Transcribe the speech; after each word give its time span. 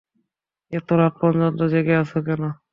এত 0.73 0.89
রাত 0.99 1.13
পর্যন্ত 1.21 1.59
জেগে 1.71 1.95
আছ 2.01 2.11
কেন? 2.27 2.41